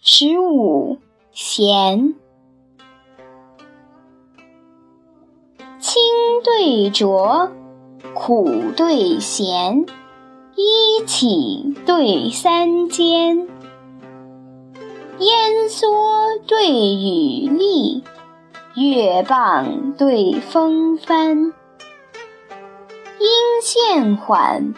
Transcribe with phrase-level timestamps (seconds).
[0.00, 0.98] 十五，
[1.32, 2.14] 弦。
[5.80, 6.02] 清
[6.44, 7.50] 对浊，
[8.14, 9.86] 苦对咸，
[10.54, 13.48] 一起对三间。
[15.18, 18.02] 烟蓑对雨笠，
[18.74, 21.52] 月傍对风帆。
[23.18, 24.74] 阴线缓，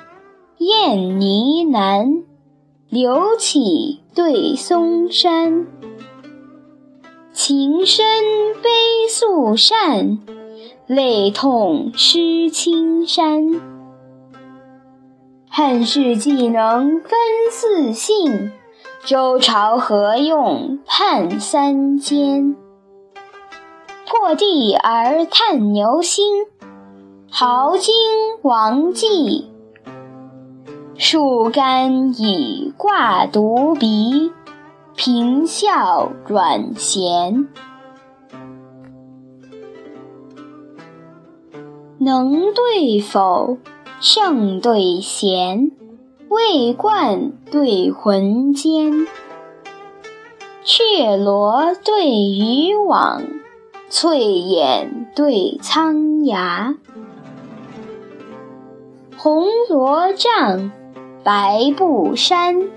[0.58, 2.22] 燕呢喃，
[2.90, 5.66] 柳起对松山。
[7.34, 8.06] 情深
[8.62, 8.70] 悲
[9.10, 10.20] 素善，
[10.86, 13.60] 泪痛湿青衫。
[15.50, 17.10] 汉室既能分
[17.50, 18.52] 四姓，
[19.04, 22.56] 周朝何用判三监？
[24.06, 26.46] 破地而探牛星，
[27.30, 27.94] 豪经
[28.40, 29.50] 王纪，
[31.00, 34.32] 树干以挂犊鼻，
[34.96, 37.46] 平笑阮咸。
[41.98, 43.58] 能对否，
[44.00, 45.70] 圣对贤，
[46.28, 49.06] 魏冠对浑坚，
[50.64, 53.22] 雀罗对渔网，
[53.88, 56.74] 翠眼对苍崖。
[59.16, 60.70] 红罗帐，
[61.28, 62.70] 白布衫，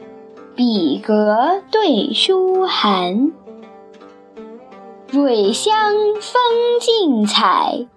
[0.57, 3.31] 比格对书函。
[5.09, 6.33] 蕊香风
[6.81, 7.88] 劲采，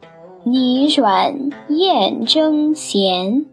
[0.44, 3.46] 泥软燕争衔。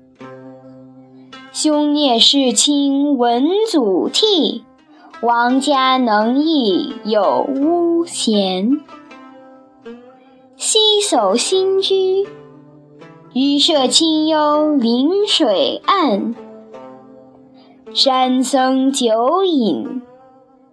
[1.52, 4.61] 兄聂世亲闻祖逖，
[5.23, 8.79] 王家能义有巫咸。
[10.55, 12.27] 西叟新居。
[13.33, 16.35] 渔舍清幽临水岸，
[17.94, 20.02] 山僧酒饮，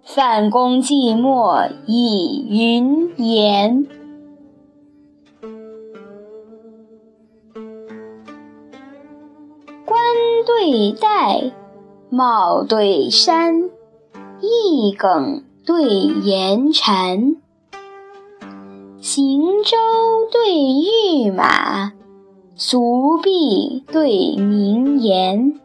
[0.03, 3.85] 范公寂寞倚云岩。
[9.85, 10.01] 冠
[10.47, 11.51] 对带，
[12.09, 13.69] 帽对衫，
[14.39, 17.35] 一梗对言蝉。
[19.01, 19.75] 行舟
[20.31, 21.91] 对御马。
[22.55, 25.59] 俗弊对名言，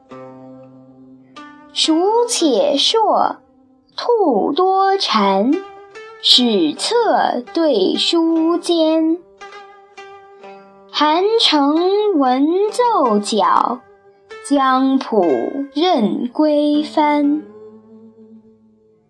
[1.76, 3.38] 鼠且硕，
[3.96, 5.50] 兔多馋，
[6.22, 9.18] 史册对书笺。
[10.92, 11.74] 韩城
[12.14, 13.80] 闻奏角，
[14.48, 15.26] 江浦
[15.74, 17.42] 任归帆。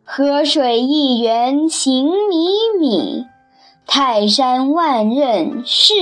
[0.02, 3.26] 河水一源行靡靡。
[3.86, 5.94] 泰山万仞誓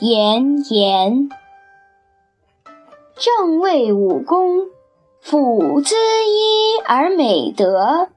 [0.00, 1.28] 炎炎，
[3.14, 4.66] 正位武功，
[5.20, 8.08] 辅滋衣而美德。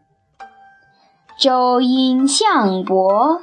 [1.38, 3.42] 周因相伯，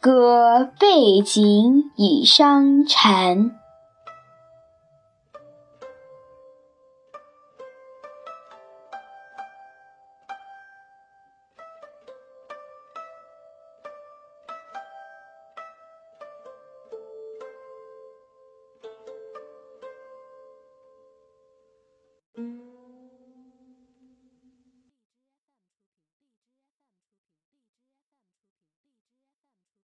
[0.00, 3.50] 歌背景以伤禅。